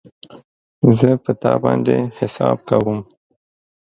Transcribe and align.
زه 0.97 1.09
په 1.23 1.31
تا 1.41 1.53
باندی 1.63 1.99
حساب 2.19 2.57
کوم 2.69 2.99